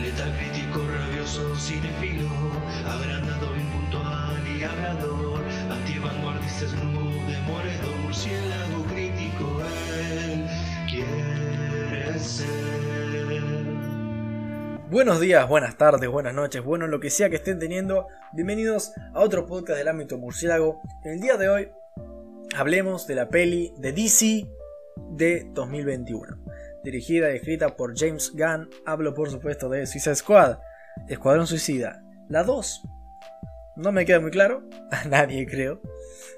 [0.00, 2.28] Letal crítico, rabioso, cinefilo,
[2.86, 5.40] agrandado, impuntual y hablador,
[5.70, 9.62] antivanguardista, snoop, demoledor, murciélago crítico,
[10.10, 10.46] él
[10.90, 12.74] quiere ser.
[14.90, 19.20] Buenos días, buenas tardes, buenas noches, bueno, lo que sea que estén teniendo, bienvenidos a
[19.20, 20.82] otro podcast del ámbito murciélago.
[21.04, 21.68] En el día de hoy
[22.56, 24.48] hablemos de la peli de DC
[25.10, 26.44] de 2021
[26.84, 28.68] dirigida y escrita por James Gunn.
[28.86, 30.58] Hablo por supuesto de Suicide Squad,
[31.08, 32.02] Escuadrón Suicida.
[32.28, 32.82] La 2.
[33.76, 34.62] No me queda muy claro,
[34.92, 35.80] a nadie creo.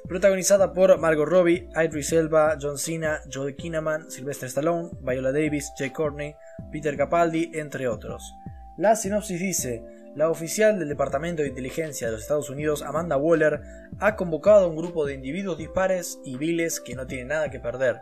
[0.09, 5.91] Protagonizada por Margot Robbie, Idris Elba, John Cena, Joel Kinnaman, Sylvester Stallone, Viola Davis, Jay
[5.91, 6.35] Courtney,
[6.73, 8.33] Peter Capaldi, entre otros.
[8.79, 9.83] La sinopsis dice,
[10.15, 13.61] la oficial del Departamento de Inteligencia de los Estados Unidos, Amanda Waller,
[13.99, 17.61] ha convocado a un grupo de individuos dispares y viles que no tienen nada que
[17.61, 18.01] perder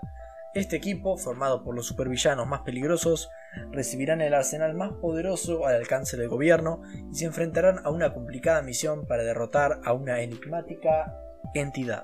[0.55, 3.29] este equipo, formado por los supervillanos más peligrosos,
[3.73, 8.63] recibirán el arsenal más poderoso al alcance del gobierno y se enfrentarán a una complicada
[8.63, 11.17] misión para derrotar a una enigmática
[11.55, 12.03] entidad.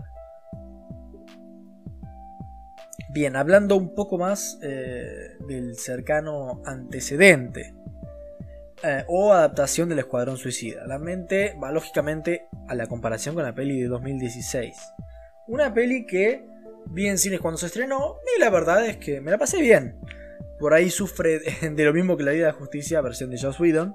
[3.12, 7.74] Bien, hablando un poco más eh, del cercano antecedente
[8.84, 13.55] eh, o adaptación del Escuadrón Suicida, la mente va lógicamente a la comparación con la
[13.55, 14.77] peli de 2016.
[15.48, 16.49] Una peli que
[16.86, 20.00] vi en cines cuando se estrenó y la verdad es que me la pasé bien.
[20.59, 23.95] Por ahí sufre de lo mismo que la Liga de Justicia versión de Joss Whedon,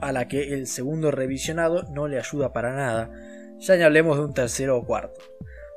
[0.00, 3.10] a la que el segundo revisionado no le ayuda para nada.
[3.58, 5.20] Ya ni hablemos de un tercero o cuarto.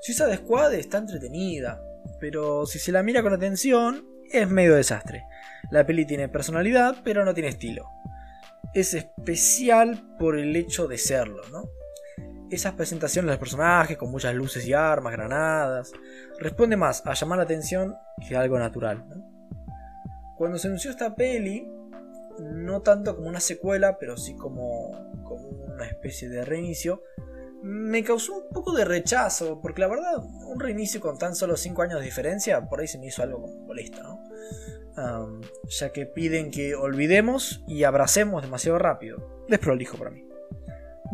[0.02, 1.82] Suicide Squad está entretenida,
[2.20, 5.24] pero si se la mira con atención, es medio desastre.
[5.72, 7.86] La peli tiene personalidad, pero no tiene estilo.
[8.74, 11.70] Es especial por el hecho de serlo, ¿no?
[12.56, 15.92] Esas presentaciones de los personajes con muchas luces y armas, granadas,
[16.40, 17.96] responde más a llamar la atención
[18.28, 19.04] que a algo natural.
[20.38, 21.68] Cuando se anunció esta peli,
[22.40, 24.92] no tanto como una secuela, pero sí como,
[25.24, 27.02] como una especie de reinicio,
[27.62, 31.82] me causó un poco de rechazo, porque la verdad, un reinicio con tan solo 5
[31.82, 34.22] años de diferencia, por ahí se me hizo algo molesto, ¿no?
[35.68, 39.44] ya que piden que olvidemos y abracemos demasiado rápido.
[39.50, 40.26] Desprolijo para mí.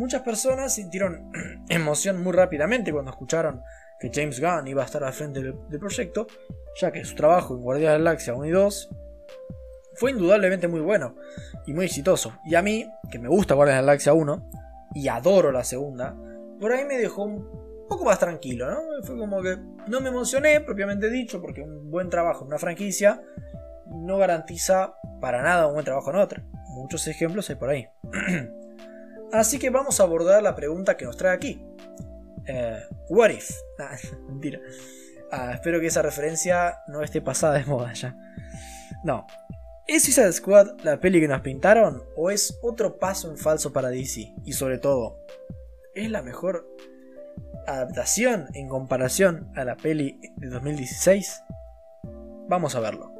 [0.01, 1.31] Muchas personas sintieron
[1.69, 3.61] emoción muy rápidamente cuando escucharon
[3.99, 6.25] que James Gunn iba a estar al frente del, proyecto,
[6.81, 8.89] ya que su trabajo en Guardianes de la Galaxia 1 y 2
[9.93, 11.17] fue indudablemente muy bueno
[11.67, 12.33] y muy exitoso.
[12.45, 14.49] Y a mí, que me gusta Guardianes de la Galaxia 1
[14.95, 16.17] y adoro la segunda,
[16.59, 18.79] por ahí me dejó un poco más tranquilo, ¿no?
[19.03, 19.55] Fue como que
[19.87, 23.21] no me emocioné, propiamente dicho, porque un buen trabajo en una franquicia
[23.85, 26.43] no garantiza para nada un buen trabajo en otra.
[26.69, 27.87] Muchos ejemplos hay por ahí.
[29.31, 31.65] Así que vamos a abordar la pregunta que nos trae aquí.
[32.47, 33.51] Eh, what if?
[33.79, 33.97] Ah,
[34.27, 34.59] mentira.
[35.31, 38.15] Ah, espero que esa referencia no esté pasada de moda ya.
[39.03, 39.25] No.
[39.87, 42.03] ¿Es Suicide Squad la peli que nos pintaron?
[42.15, 44.35] ¿O es otro paso en falso para DC?
[44.45, 45.17] Y sobre todo,
[45.95, 46.67] ¿es la mejor
[47.65, 51.41] adaptación en comparación a la peli de 2016?
[52.47, 53.11] Vamos a verlo.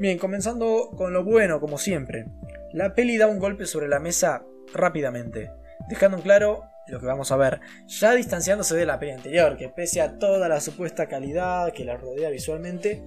[0.00, 2.26] Bien, comenzando con lo bueno, como siempre.
[2.72, 4.44] La peli da un golpe sobre la mesa
[4.74, 5.50] rápidamente,
[5.88, 9.68] dejando en claro lo que vamos a ver, ya distanciándose de la peli anterior, que
[9.68, 13.02] pese a toda la supuesta calidad que la rodea visualmente,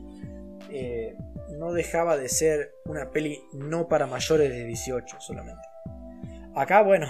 [0.70, 1.16] eh,
[1.58, 5.68] no dejaba de ser una peli no para mayores de 18 solamente.
[6.56, 7.08] Acá, bueno,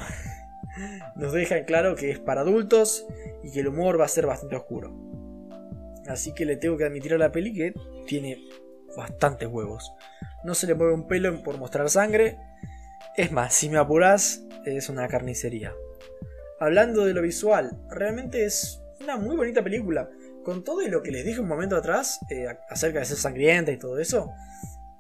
[1.16, 3.06] nos deja en claro que es para adultos
[3.44, 4.94] y que el humor va a ser bastante oscuro.
[6.08, 7.74] Así que le tengo que admitir a la peli que
[8.08, 8.38] tiene
[8.98, 9.94] bastantes huevos.
[10.44, 12.38] No se le mueve un pelo por mostrar sangre
[13.16, 15.74] es más, si me apuras, es una carnicería.
[16.60, 20.10] Hablando de lo visual, realmente es una muy bonita película.
[20.44, 23.72] Con todo y lo que les dije un momento atrás eh, acerca de ser sangrienta
[23.72, 24.32] y todo eso,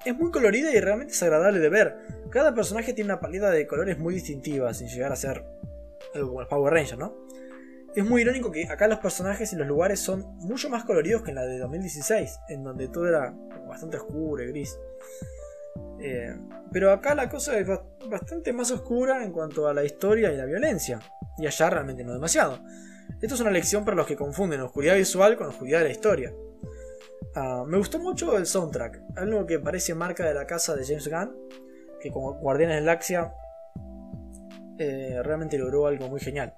[0.05, 1.97] es muy colorida y realmente es agradable de ver.
[2.29, 5.43] Cada personaje tiene una paleta de colores muy distintiva, sin llegar a ser
[6.13, 7.15] algo como el Power Ranger, ¿no?
[7.95, 11.29] Es muy irónico que acá los personajes y los lugares son mucho más coloridos que
[11.29, 13.33] en la de 2016, en donde todo era
[13.67, 14.77] bastante oscuro y gris.
[16.05, 16.35] Eh,
[16.71, 17.65] pero acá la cosa es
[18.09, 20.99] bastante más oscura en cuanto a la historia y la violencia.
[21.37, 22.59] Y allá realmente no demasiado.
[23.21, 26.33] Esto es una lección para los que confunden oscuridad visual con oscuridad de la historia.
[27.35, 31.07] Ah, me gustó mucho el soundtrack, algo que parece marca de la casa de James
[31.07, 31.35] Gunn,
[32.01, 33.33] que como Guardianes de la Galaxia
[34.77, 36.53] eh, realmente logró algo muy genial.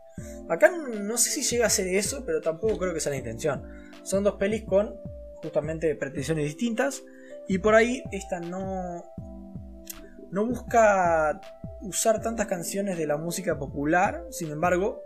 [0.49, 3.63] Acá no sé si llega a ser eso, pero tampoco creo que sea la intención.
[4.03, 4.99] Son dos pelis con
[5.35, 7.03] justamente pretensiones distintas
[7.47, 9.03] y por ahí esta no,
[10.35, 11.39] no busca
[11.79, 15.01] usar tantas canciones de la música popular, sin embargo,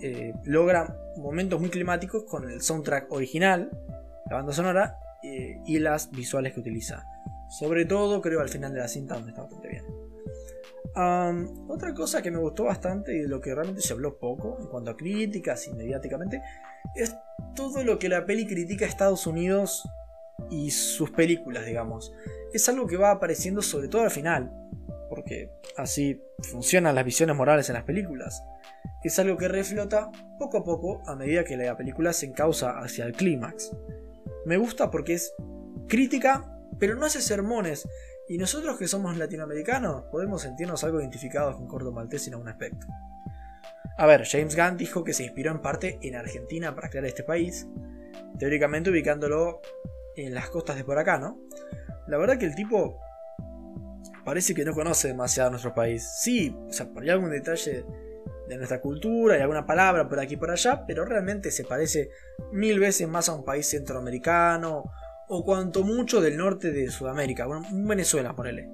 [0.00, 3.70] eh, logra momentos muy climáticos con el soundtrack original,
[4.30, 7.04] la banda sonora eh, y las visuales que utiliza.
[7.50, 9.84] Sobre todo creo al final de la cinta donde está bastante bien.
[11.68, 14.68] otra cosa que me gustó bastante y de lo que realmente se habló poco en
[14.68, 16.40] cuanto a críticas y mediáticamente
[16.94, 17.14] es
[17.54, 19.86] todo lo que la peli critica a Estados Unidos
[20.50, 22.12] y sus películas, digamos.
[22.52, 24.52] Es algo que va apareciendo sobre todo al final,
[25.08, 28.42] porque así funcionan las visiones morales en las películas.
[29.06, 33.04] Es algo que reflota poco a poco a medida que la película se encausa hacia
[33.04, 33.70] el clímax.
[34.44, 35.32] Me gusta porque es
[35.86, 37.88] crítica, pero no hace sermones,
[38.28, 42.86] y nosotros que somos latinoamericanos podemos sentirnos algo identificados con Corto Maltés en algún aspecto.
[43.96, 47.22] A ver, James Gunn dijo que se inspiró en parte en Argentina para crear este
[47.22, 47.68] país,
[48.38, 49.60] teóricamente ubicándolo
[50.16, 51.38] en las costas de por acá, ¿no?
[52.06, 53.00] La verdad que el tipo
[54.24, 56.04] parece que no conoce demasiado nuestro país.
[56.20, 57.84] Sí, o sea, por algún detalle
[58.48, 62.10] de nuestra cultura y alguna palabra por aquí y por allá, pero realmente se parece
[62.52, 64.84] mil veces más a un país centroamericano
[65.28, 68.68] o cuanto mucho del norte de Sudamérica, bueno, Venezuela, ponele.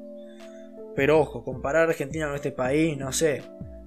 [0.94, 3.42] Pero ojo, comparar Argentina con este país, no sé,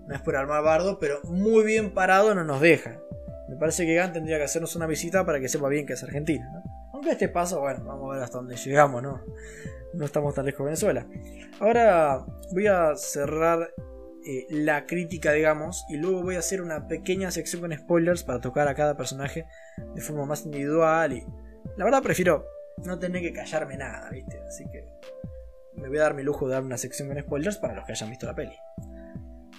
[0.07, 2.99] no es por armar bardo, pero muy bien parado no nos deja.
[3.47, 6.03] Me parece que Gant tendría que hacernos una visita para que sepa bien que es
[6.03, 6.74] Argentina, ¿no?
[7.09, 9.21] Este paso, bueno, vamos a ver hasta dónde llegamos, ¿no?
[9.93, 11.07] No estamos tan lejos de Venezuela.
[11.59, 13.73] Ahora voy a cerrar
[14.25, 18.41] eh, la crítica, digamos, y luego voy a hacer una pequeña sección con spoilers para
[18.41, 19.45] tocar a cada personaje
[19.93, 21.13] de forma más individual.
[21.13, 21.23] Y
[21.77, 22.45] la verdad prefiero
[22.83, 24.41] no tener que callarme nada, ¿viste?
[24.47, 24.87] Así que
[25.73, 27.91] me voy a dar mi lujo de dar una sección con spoilers para los que
[27.91, 28.55] hayan visto la peli.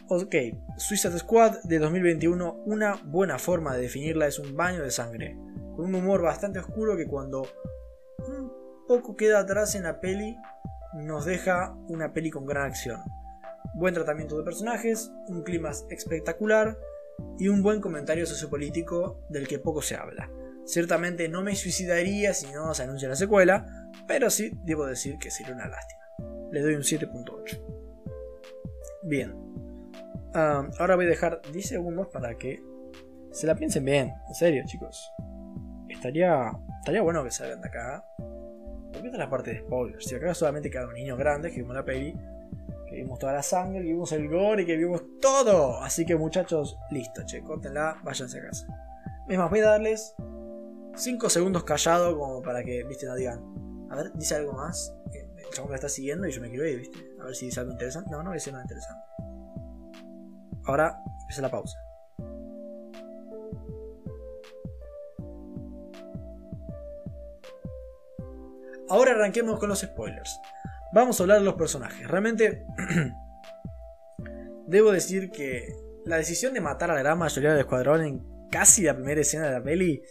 [0.08, 0.34] Ok,
[0.76, 5.36] Suicide Squad de 2021, una buena forma de definirla es un baño de sangre,
[5.76, 7.42] con un humor bastante oscuro que cuando
[8.26, 10.36] un poco queda atrás en la peli
[10.94, 13.02] nos deja una peli con gran acción
[13.76, 16.78] buen tratamiento de personajes, un clima espectacular
[17.38, 20.30] y un buen comentario sociopolítico del que poco se habla.
[20.64, 23.66] Ciertamente no me suicidaría si no se anuncia la secuela,
[24.08, 26.00] pero sí debo decir que sería una lástima.
[26.50, 27.60] Le doy un 7.8.
[29.02, 29.34] Bien.
[30.32, 32.62] ahora voy a dejar 10 segundos para que
[33.30, 34.14] se la piensen bien.
[34.26, 35.12] En serio, chicos.
[35.96, 38.04] Estaría, estaría bueno que salgan de acá.
[38.16, 40.04] Porque esta es la parte de spoilers.
[40.06, 42.14] Si acá solamente quedan niños grandes que vimos la peli
[42.86, 45.82] que vimos toda la sangre, que vimos el gore y que vimos todo.
[45.82, 48.66] Así que muchachos, listo, che, córtenla, váyanse a casa.
[49.28, 50.14] Es más, voy a darles
[50.94, 53.42] 5 segundos callado como para que, viste, no digan,
[53.90, 54.94] a ver, dice algo más.
[55.12, 56.98] El chabón me está siguiendo y yo me quiero ir, viste.
[57.20, 58.10] A ver si dice algo interesante.
[58.10, 59.04] No, no dice nada interesante.
[60.64, 61.76] Ahora empieza la pausa.
[68.88, 70.40] Ahora arranquemos con los spoilers.
[70.92, 72.06] Vamos a hablar de los personajes.
[72.06, 72.64] Realmente
[74.66, 75.74] debo decir que
[76.04, 79.46] la decisión de matar a la gran mayoría del escuadrón en casi la primera escena
[79.46, 80.02] de la peli,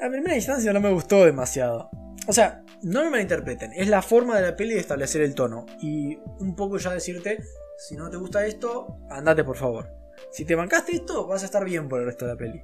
[0.00, 1.90] a primera instancia no me gustó demasiado.
[2.26, 5.66] O sea, no me malinterpreten, es la forma de la peli de establecer el tono.
[5.80, 7.42] Y un poco ya decirte,
[7.76, 9.92] si no te gusta esto, andate por favor.
[10.30, 12.62] Si te bancaste esto, vas a estar bien por el resto de la peli.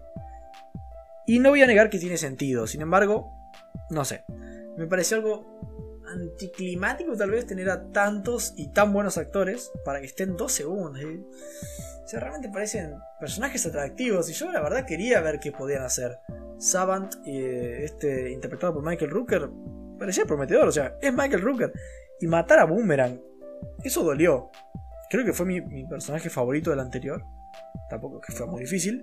[1.26, 3.32] Y no voy a negar que tiene sentido, sin embargo,
[3.90, 4.25] no sé.
[4.76, 10.06] Me pareció algo anticlimático tal vez tener a tantos y tan buenos actores para que
[10.06, 11.02] estén dos segundos.
[11.02, 11.20] ¿eh?
[12.05, 16.19] O sea, realmente parecen personajes atractivos y yo la verdad quería ver qué podían hacer.
[16.58, 19.50] Savant, eh, este interpretado por Michael Rooker,
[19.99, 21.73] parecía prometedor, o sea, es Michael Rooker.
[22.20, 23.21] Y matar a Boomerang,
[23.83, 24.50] eso dolió.
[25.11, 27.23] Creo que fue mi, personaje favorito del anterior.
[27.90, 29.02] Tampoco que fue muy difícil.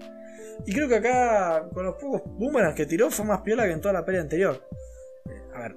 [0.65, 3.81] Y creo que acá, con los pocos boomerangs que tiró, fue más piola que en
[3.81, 4.67] toda la pelea anterior.
[5.53, 5.75] A ver,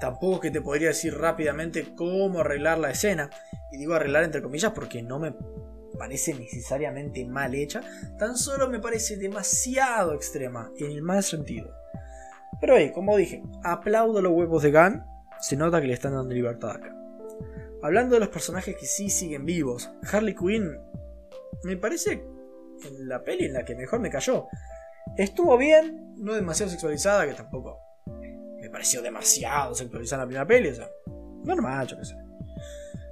[0.00, 3.30] Tampoco es que te podría decir rápidamente cómo arreglar la escena.
[3.72, 5.34] Y digo arreglar entre comillas porque no me
[5.98, 7.80] parece necesariamente mal hecha.
[8.18, 11.70] Tan solo me parece demasiado extrema en el mal sentido.
[12.60, 15.04] Pero hey, como dije, aplaudo los huevos de Gunn.
[15.40, 16.94] Se nota que le están dando libertad acá.
[17.82, 20.70] Hablando de los personajes que sí siguen vivos, Harley Quinn
[21.64, 22.24] me parece
[22.84, 24.46] en la peli en la que mejor me cayó.
[25.18, 27.93] Estuvo bien, no demasiado sexualizada, que tampoco
[28.74, 30.90] pareció demasiado sexualizada la primera peli, o sea,
[31.44, 32.16] normal, yo qué sé.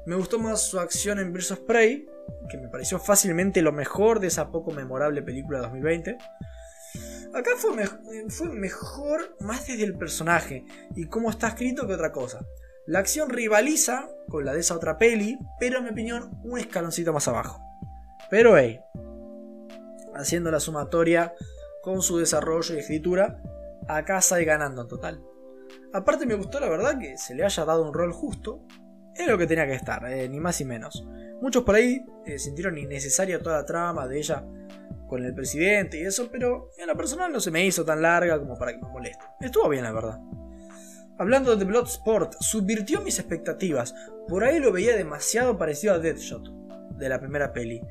[0.07, 2.04] Me gustó más su acción en of Prey,
[2.50, 6.19] que me pareció fácilmente lo mejor de esa poco memorable película de 2020.
[7.33, 7.71] Acá fue,
[8.28, 10.64] fue mejor más desde el personaje
[10.97, 12.45] y cómo está escrito que otra cosa.
[12.85, 17.12] La acción rivaliza con la de esa otra peli, pero en mi opinión un escaloncito
[17.12, 17.62] más abajo.
[18.31, 18.81] Pero hey,
[20.16, 21.35] haciendo la sumatoria
[21.83, 23.40] con su desarrollo y escritura,
[23.87, 25.32] acá sale ganando en total.
[25.93, 28.64] Aparte me gustó la verdad que se le haya dado un rol justo.
[29.14, 31.07] Es lo que tenía que estar, eh, ni más ni menos.
[31.41, 34.45] Muchos por ahí eh, sintieron innecesaria toda la trama de ella
[35.09, 38.38] con el presidente y eso, pero en la personal no se me hizo tan larga
[38.38, 39.25] como para que me moleste.
[39.41, 40.19] Estuvo bien la verdad.
[41.19, 43.95] Hablando de Bloodsport, subvirtió mis expectativas.
[44.26, 46.49] Por ahí lo veía demasiado parecido a Deadshot
[46.97, 47.83] de la primera peli.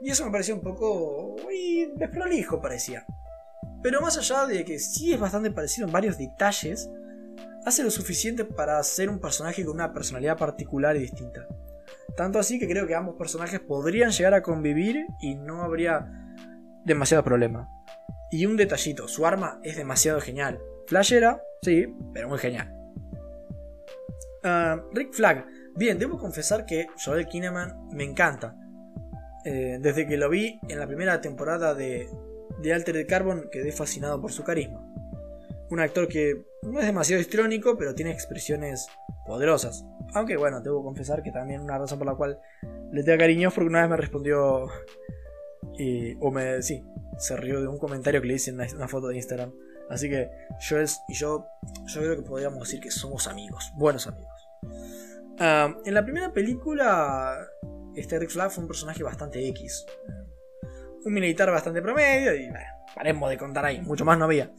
[0.00, 1.36] Y eso me parecía un poco.
[1.46, 3.04] Uy, desprolijo parecía.
[3.82, 6.90] Pero más allá de que sí es bastante parecido en varios detalles,
[7.64, 11.46] hace lo suficiente para ser un personaje con una personalidad particular y distinta.
[12.16, 16.10] Tanto así que creo que ambos personajes podrían llegar a convivir y no habría
[16.84, 17.68] demasiado problema.
[18.30, 20.60] Y un detallito, su arma es demasiado genial.
[20.86, 22.74] Flashera, sí, pero muy genial.
[24.42, 25.46] Ah, Rick Flag.
[25.76, 28.56] Bien, debo confesar que Joel Kinnaman me encanta.
[29.44, 32.08] Eh, desde que lo vi en la primera temporada de,
[32.60, 34.86] de Altered Carbon quedé fascinado por su carisma.
[35.70, 38.88] Un actor que no es demasiado histrónico, pero tiene expresiones
[39.26, 39.84] poderosas.
[40.14, 42.40] Aunque bueno, debo confesar que también una razón por la cual
[42.92, 44.68] le tengo cariño porque una vez me respondió.
[46.20, 46.62] o me.
[46.62, 46.84] Sí,
[47.18, 49.52] se rió de un comentario que le hice en una, foto de Instagram.
[49.88, 50.30] Así que
[50.68, 51.46] Joel y yo,
[51.86, 54.30] yo creo que podríamos decir que somos amigos, buenos amigos.
[55.40, 57.48] En la primera película,
[57.94, 59.86] este Rick Flag fue un personaje bastante X.
[61.04, 62.50] Un militar bastante promedio y
[62.94, 64.50] paremos de contar ahí, mucho más no había.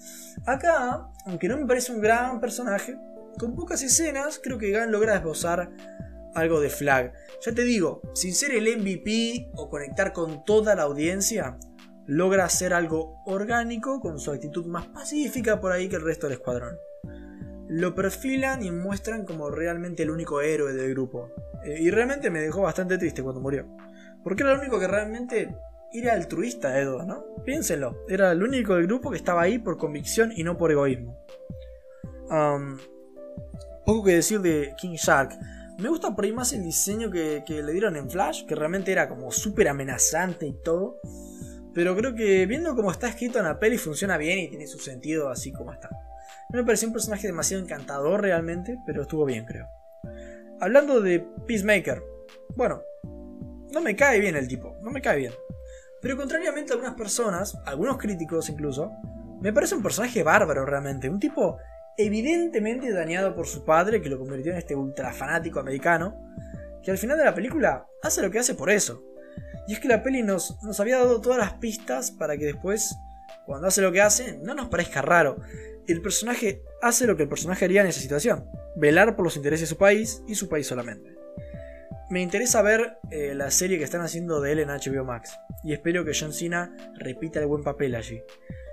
[0.45, 2.97] Acá, aunque no me parece un gran personaje,
[3.38, 5.71] con pocas escenas creo que Gunn logra esbozar
[6.35, 7.13] algo de Flag.
[7.45, 11.57] Ya te digo, sin ser el MVP o conectar con toda la audiencia,
[12.07, 16.38] logra hacer algo orgánico con su actitud más pacífica por ahí que el resto del
[16.38, 16.77] escuadrón.
[17.67, 21.29] Lo perfilan y muestran como realmente el único héroe del grupo.
[21.63, 23.65] Eh, y realmente me dejó bastante triste cuando murió.
[24.23, 25.55] Porque era el único que realmente
[25.93, 27.24] era altruista, Edo, ¿no?
[27.43, 28.05] Piénsenlo.
[28.07, 31.17] Era el único del grupo que estaba ahí por convicción y no por egoísmo.
[33.86, 35.38] poco que decir de King Shark.
[35.79, 39.10] Me gusta por ahí más el diseño que, le dieron en Flash, que realmente era
[39.10, 41.00] como súper amenazante y todo.
[41.74, 44.77] Pero creo que viendo cómo está escrito en la peli funciona bien y tiene su
[44.77, 45.89] sentido así como está.
[46.51, 49.67] Me pareció un personaje demasiado encantador realmente, pero estuvo bien creo.
[50.60, 52.03] Hablando de Peacemaker,
[52.55, 52.81] bueno,
[53.71, 55.33] no me cae bien el tipo, no me cae bien.
[56.01, 58.91] Pero contrariamente a algunas personas, algunos críticos incluso,
[59.41, 61.58] me parece un personaje bárbaro realmente, un tipo
[61.98, 66.15] evidentemente dañado por su padre que lo convirtió en este ultra fanático americano,
[66.84, 69.03] que al final de la película hace lo que hace por eso.
[69.67, 72.96] Y es que la peli nos, nos había dado todas las pistas para que después,
[73.46, 75.38] cuando hace lo que hace, no nos parezca raro.
[75.88, 79.70] El personaje hace lo que el personaje haría en esa situación, velar por los intereses
[79.70, 81.20] de su país y su país solamente.
[82.12, 85.72] Me interesa ver eh, la serie que están haciendo de él en HBO Max, y
[85.72, 88.22] espero que John Cena repita el buen papel allí.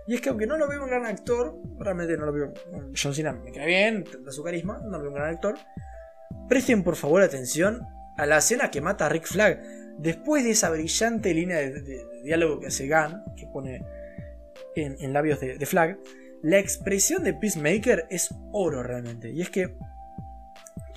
[0.08, 2.52] Y es que aunque no lo veo un gran actor, realmente no lo veo.
[3.00, 5.54] John Cena me cae bien, tendrá su carisma, no lo veo un gran actor.
[6.48, 9.62] Presten por favor atención a la escena que mata a Rick Flag.
[9.98, 13.84] Después de esa brillante línea de, diálogo que hace Gunn, que pone
[14.74, 15.96] en, labios de, Flag,
[16.42, 19.30] la expresión de Peacemaker es oro realmente.
[19.30, 19.76] Y es que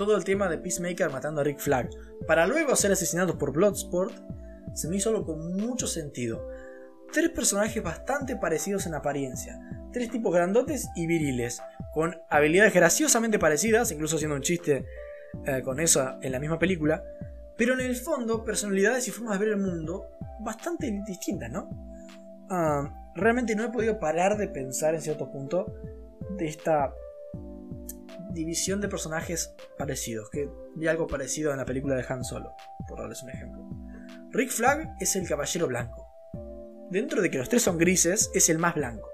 [0.05, 1.87] todo el tema de Peacemaker matando a Rick Flag,
[2.25, 4.11] para luego ser asesinados por Bloodsport,
[4.73, 6.47] se me hizo algo con mucho sentido.
[7.13, 9.59] Tres personajes bastante parecidos en apariencia,
[9.93, 11.61] tres tipos grandotes y viriles,
[11.93, 14.85] con habilidades graciosamente parecidas, incluso haciendo un chiste
[15.45, 17.03] eh, con eso en la misma película,
[17.55, 20.07] pero en el fondo personalidades y formas de ver el mundo
[20.39, 21.69] bastante distintas, ¿no?
[22.49, 25.75] Ah, realmente no he podido parar de pensar en cierto punto
[26.37, 26.91] de esta
[28.33, 32.55] división de personajes parecidos, que vi algo parecido en la película de Han Solo,
[32.87, 33.67] por darles un ejemplo.
[34.31, 36.07] Rick Flag es el caballero blanco.
[36.89, 39.09] Dentro de que los tres son grises, es el más blanco.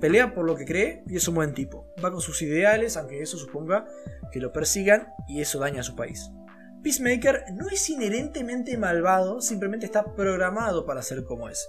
[0.00, 1.92] Pelea por lo que cree y es un buen tipo.
[2.02, 3.86] Va con sus ideales, aunque eso suponga
[4.32, 6.30] que lo persigan y eso daña a su país.
[6.82, 11.68] Peacemaker no es inherentemente malvado, simplemente está programado para ser como es.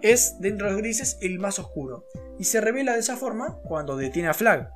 [0.00, 2.06] Es, dentro de los grises, el más oscuro,
[2.38, 4.70] y se revela de esa forma cuando detiene a Flag.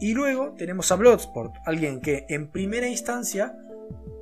[0.00, 3.56] Y luego tenemos a Bloodsport, alguien que en primera instancia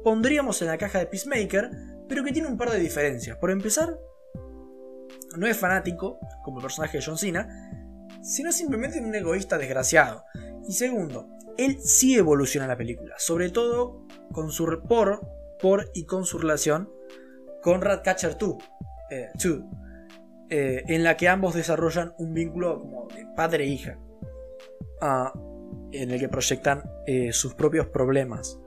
[0.04, 1.70] pondríamos en la caja de Peacemaker,
[2.08, 3.36] pero que tiene un par de diferencias.
[3.38, 3.98] Por empezar,
[5.36, 7.48] no es fanático, como el personaje de John Cena,
[8.22, 10.24] sino simplemente un egoísta desgraciado.
[10.68, 15.26] Y segundo, él sí evoluciona en la película, sobre todo con su por,
[15.60, 16.90] por y con su relación
[17.62, 18.56] con Ratcatcher 2,
[19.10, 19.28] eh,
[20.50, 23.98] eh, en la que ambos desarrollan un vínculo como de padre e hija,
[25.00, 25.32] ah,
[25.92, 28.58] en el que proyectan eh, sus propios problemas.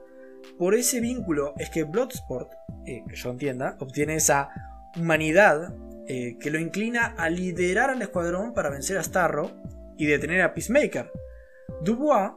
[0.58, 2.50] Por ese vínculo es que Bloodsport,
[2.84, 4.48] que yo entienda, obtiene esa
[4.96, 5.74] humanidad
[6.06, 9.50] que lo inclina a liderar al escuadrón para vencer a Starro
[9.98, 11.10] y detener a Peacemaker.
[11.82, 12.30] Dubois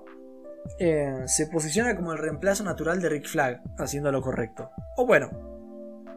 [0.78, 4.72] eh, se posiciona como el reemplazo natural de Rick Flag, haciendo lo correcto.
[4.98, 5.30] O bueno,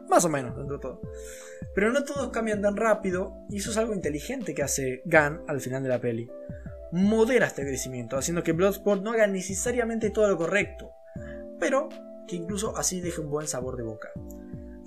[0.09, 1.01] más o menos dentro de todo.
[1.73, 5.61] Pero no todos cambian tan rápido, y eso es algo inteligente que hace Gunn al
[5.61, 6.29] final de la peli.
[6.93, 10.91] Modera este crecimiento, haciendo que Bloodsport no haga necesariamente todo lo correcto,
[11.59, 11.89] pero
[12.27, 14.09] que incluso así deje un buen sabor de boca.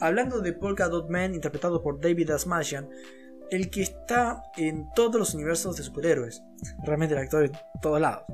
[0.00, 2.88] Hablando de Polka Dot Man, interpretado por David Asmasian,
[3.50, 6.44] el que está en todos los universos de superhéroes,
[6.84, 8.24] realmente el actor en todos lados.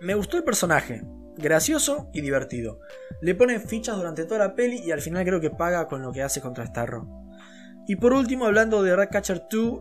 [0.00, 1.02] me gustó el personaje,
[1.36, 2.78] gracioso y divertido.
[3.20, 6.12] Le ponen fichas durante toda la peli y al final creo que paga con lo
[6.12, 7.21] que hace contra Starro.
[7.86, 9.80] Y por último, hablando de Ratcatcher 2,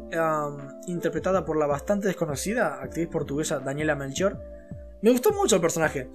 [0.88, 4.42] interpretada por la bastante desconocida actriz portuguesa Daniela Melchior,
[5.02, 6.10] me gustó mucho el personaje.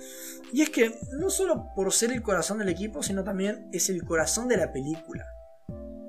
[0.53, 4.05] Y es que no solo por ser el corazón del equipo, sino también es el
[4.05, 5.27] corazón de la película,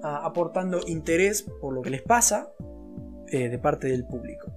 [0.01, 2.50] aportando interés por lo que les pasa
[3.27, 4.51] eh, de parte del público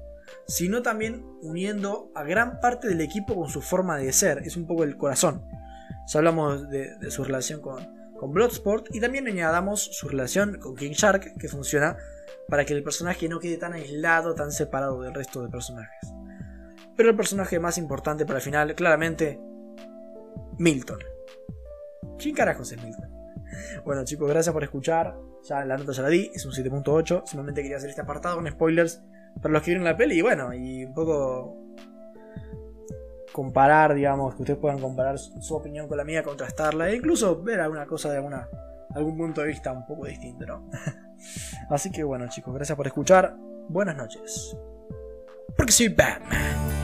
[0.46, 4.38] sino también uniendo a gran parte del equipo con su forma de ser.
[4.44, 5.44] Es un poco el corazón.
[6.08, 10.92] Ya hablamos de, su relación con, con Bloodsport y también añadamos su relación con King
[10.92, 11.96] Shark, que funciona
[12.50, 16.12] para que el personaje no quede tan aislado, tan separado del resto de personajes.
[16.96, 19.40] Pero el personaje más importante para el final, claramente,
[20.58, 20.98] Milton.
[22.18, 23.08] ¿Quién carajos es Milton?
[23.86, 25.16] Bueno chicos, gracias por escuchar.
[25.48, 27.22] Ya la nota ya la di, es un 7.8.
[27.24, 29.02] Simplemente quería hacer este apartado con spoilers
[29.40, 31.69] para los que vieron la peli y bueno, y un poco
[33.32, 37.60] comparar, digamos, que ustedes puedan comparar su opinión con la mía, contrastarla e incluso ver
[37.60, 38.48] alguna cosa de alguna,
[38.94, 40.68] algún punto de vista un poco distinto, ¿no?
[41.70, 43.36] Así que bueno chicos, gracias por escuchar,
[43.68, 44.56] buenas noches.
[45.56, 46.79] Porque soy Batman.